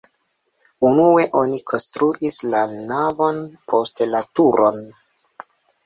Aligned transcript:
Unue 0.91 1.25
oni 1.41 1.59
konstruis 1.73 2.39
la 2.55 2.65
navon, 2.79 3.41
poste 3.75 4.11
la 4.15 4.27
turon. 4.41 4.87